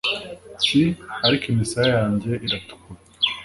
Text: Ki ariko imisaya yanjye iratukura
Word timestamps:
Ki 0.63 0.81
ariko 1.27 1.45
imisaya 1.53 1.89
yanjye 1.97 2.31
iratukura 2.45 3.01